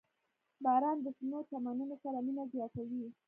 •باران 0.63 0.97
د 1.01 1.07
شنو 1.17 1.39
چمنونو 1.49 1.95
سره 2.03 2.17
مینه 2.25 2.43
زیاتوي. 2.53 3.03